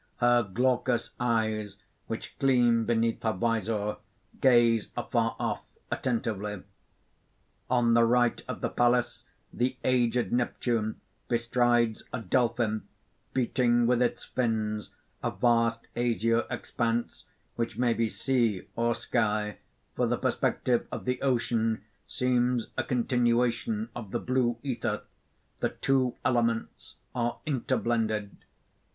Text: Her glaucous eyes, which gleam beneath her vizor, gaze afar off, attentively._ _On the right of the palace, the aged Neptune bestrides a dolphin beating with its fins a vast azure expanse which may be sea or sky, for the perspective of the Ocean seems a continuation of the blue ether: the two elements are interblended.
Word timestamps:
Her 0.17 0.41
glaucous 0.41 1.11
eyes, 1.19 1.77
which 2.07 2.35
gleam 2.39 2.85
beneath 2.87 3.21
her 3.21 3.33
vizor, 3.33 3.97
gaze 4.41 4.89
afar 4.97 5.35
off, 5.37 5.61
attentively._ 5.91 6.63
_On 7.69 7.93
the 7.93 8.03
right 8.03 8.41
of 8.47 8.61
the 8.61 8.69
palace, 8.69 9.25
the 9.53 9.77
aged 9.83 10.33
Neptune 10.33 10.99
bestrides 11.27 12.01
a 12.11 12.19
dolphin 12.19 12.87
beating 13.33 13.85
with 13.85 14.01
its 14.01 14.25
fins 14.25 14.89
a 15.23 15.29
vast 15.29 15.85
azure 15.95 16.45
expanse 16.49 17.25
which 17.55 17.77
may 17.77 17.93
be 17.93 18.09
sea 18.09 18.67
or 18.75 18.95
sky, 18.95 19.59
for 19.95 20.07
the 20.07 20.17
perspective 20.17 20.87
of 20.91 21.05
the 21.05 21.21
Ocean 21.21 21.83
seems 22.07 22.69
a 22.75 22.83
continuation 22.83 23.89
of 23.95 24.09
the 24.09 24.19
blue 24.19 24.57
ether: 24.63 25.03
the 25.59 25.69
two 25.69 26.15
elements 26.25 26.95
are 27.13 27.37
interblended. 27.45 28.35